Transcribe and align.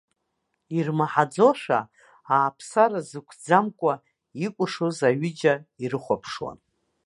Ирмаҳаӡошәа, 0.77 1.79
ааԥсара 2.35 2.99
зықәӡамкәа 3.09 3.93
икәашоз 4.45 4.97
аҩыџьа 5.09 5.53
ирыхәаԥшуан. 5.83 6.57